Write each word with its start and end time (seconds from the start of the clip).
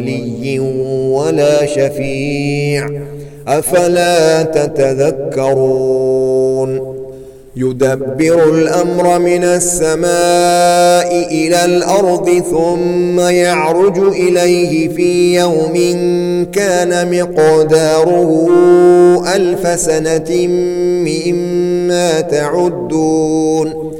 ولي 0.00 0.58
ولا 1.10 1.66
شفيع. 1.66 2.90
أفلا 3.48 4.42
تتذكرون؟ 4.42 5.90
يدبر 7.56 8.48
الأمر 8.54 9.18
من 9.18 9.44
السماء 9.44 11.26
إلى 11.30 11.64
الأرض 11.64 12.42
ثم 12.50 13.20
يعرج 13.20 13.98
إليه 13.98 14.88
في 14.88 15.34
يوم 15.34 15.74
كان 16.52 17.20
مقداره 17.20 18.48
ألف 19.34 19.80
سنة 19.80 20.46
مما 21.06 22.20
تعدون. 22.20 23.99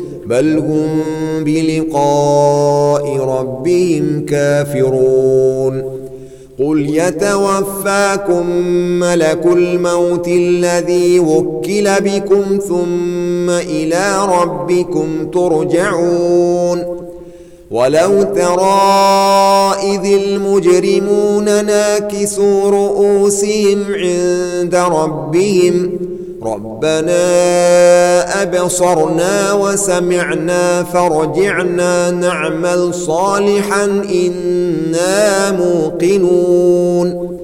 بل 0.31 0.57
هم 0.57 1.03
بلقاء 1.43 3.17
ربهم 3.17 4.25
كافرون 4.25 5.83
قل 6.59 6.89
يتوفاكم 6.89 8.47
ملك 8.99 9.45
الموت 9.45 10.27
الذي 10.27 11.19
وكل 11.19 11.89
بكم 11.99 12.59
ثم 12.67 13.49
إلى 13.49 14.25
ربكم 14.25 15.29
ترجعون 15.33 16.83
ولو 17.71 18.23
ترى 18.23 19.73
إذ 19.83 20.13
المجرمون 20.13 21.65
ناكسوا 21.65 22.69
رؤوسهم 22.69 23.83
عند 23.89 24.75
ربهم 24.75 25.91
ربنا 26.43 27.21
أبصرنا 28.43 29.53
وسمعنا 29.53 30.83
فرجعنا 30.83 32.11
نعمل 32.11 32.93
صالحا 32.93 33.85
إنا 33.85 35.51
موقنون. 35.51 37.37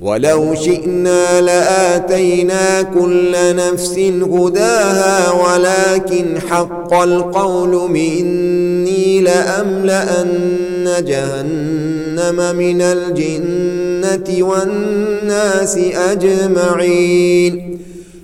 ولو 0.00 0.54
شئنا 0.54 1.40
لآتينا 1.40 2.82
كل 2.82 3.36
نفس 3.56 3.98
هداها 4.32 5.32
ولكن 5.32 6.40
حق 6.50 6.94
القول 6.94 7.90
مني 7.90 9.20
لأملأن 9.20 11.04
جهنم 11.06 12.56
من 12.56 12.82
الجنة 12.82 14.44
والناس 14.44 15.78
أجمعين. 16.10 17.69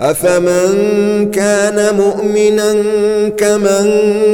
أفمن 0.00 1.30
كان 1.30 1.94
مؤمنا 1.96 2.72
كمن 3.36 3.88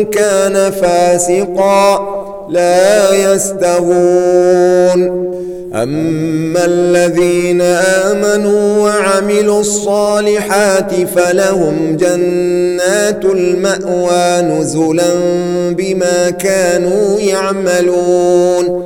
كان 0.05 0.71
فاسقا 0.71 2.15
لا 2.51 3.33
يستهون 3.33 5.25
أما 5.75 6.65
الذين 6.65 7.61
آمنوا 7.61 8.79
وعملوا 8.79 9.61
الصالحات 9.61 10.93
فلهم 11.17 11.97
جنات 11.97 13.25
المأوى 13.25 14.43
نزلا 14.43 15.15
بما 15.71 16.31
كانوا 16.31 17.21
يعملون. 17.21 18.85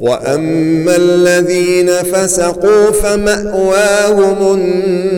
وأما 0.00 0.96
الذين 0.96 1.90
فسقوا 1.90 2.90
فمأواهم 2.90 4.54
النار 4.54 5.17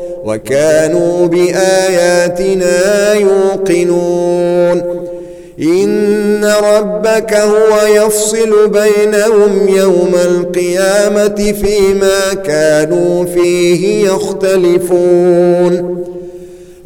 وكانوا 0.25 1.27
بآياتنا 1.27 3.13
يوقنون. 3.13 4.81
إن 5.61 6.45
ربك 6.45 7.33
هو 7.33 7.87
يفصل 7.95 8.67
بينهم 8.67 9.67
يوم 9.67 10.15
القيامة 10.15 11.53
فيما 11.61 12.33
كانوا 12.45 13.25
فيه 13.25 14.05
يختلفون. 14.05 15.71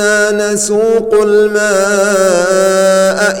أنا 0.00 0.52
نسوق 0.52 1.14
الماء 1.22 1.60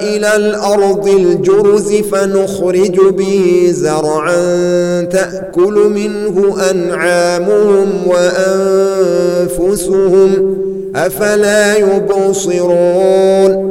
إلى 0.02 0.36
الأرض 0.36 1.08
الجرز 1.08 1.92
فنخرج 1.94 3.00
به 3.00 3.68
زرعا 3.74 5.02
تأكل 5.02 5.90
منه 5.94 6.56
أنعامهم 6.70 7.88
وأنفسهم 9.50 10.56
أفلا 10.96 11.76
يبصرون 11.76 13.70